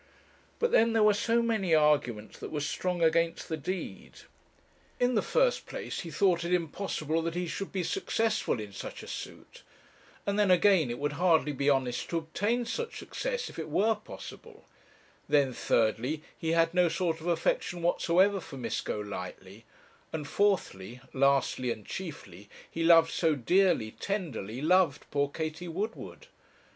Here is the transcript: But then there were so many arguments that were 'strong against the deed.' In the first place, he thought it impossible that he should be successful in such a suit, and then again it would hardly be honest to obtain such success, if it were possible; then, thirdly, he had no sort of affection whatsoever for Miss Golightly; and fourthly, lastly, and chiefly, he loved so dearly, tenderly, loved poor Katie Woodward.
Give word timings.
But 0.57 0.71
then 0.71 0.93
there 0.93 1.03
were 1.03 1.13
so 1.13 1.43
many 1.43 1.75
arguments 1.75 2.39
that 2.39 2.49
were 2.49 2.61
'strong 2.61 3.03
against 3.03 3.49
the 3.49 3.55
deed.' 3.55 4.21
In 4.99 5.13
the 5.13 5.21
first 5.21 5.67
place, 5.67 5.99
he 5.99 6.09
thought 6.09 6.43
it 6.43 6.51
impossible 6.51 7.21
that 7.21 7.35
he 7.35 7.45
should 7.45 7.71
be 7.71 7.83
successful 7.83 8.59
in 8.59 8.73
such 8.73 9.03
a 9.03 9.07
suit, 9.07 9.61
and 10.25 10.39
then 10.39 10.49
again 10.49 10.89
it 10.89 10.97
would 10.97 11.11
hardly 11.21 11.51
be 11.51 11.69
honest 11.69 12.09
to 12.09 12.17
obtain 12.17 12.65
such 12.65 12.97
success, 12.97 13.47
if 13.47 13.59
it 13.59 13.69
were 13.69 13.93
possible; 13.93 14.65
then, 15.29 15.53
thirdly, 15.53 16.23
he 16.35 16.53
had 16.53 16.73
no 16.73 16.89
sort 16.89 17.21
of 17.21 17.27
affection 17.27 17.83
whatsoever 17.83 18.39
for 18.41 18.57
Miss 18.57 18.81
Golightly; 18.81 19.65
and 20.11 20.27
fourthly, 20.27 20.99
lastly, 21.13 21.69
and 21.71 21.85
chiefly, 21.85 22.49
he 22.71 22.81
loved 22.83 23.11
so 23.11 23.35
dearly, 23.35 23.91
tenderly, 23.91 24.63
loved 24.63 25.05
poor 25.11 25.29
Katie 25.29 25.67
Woodward. 25.67 26.25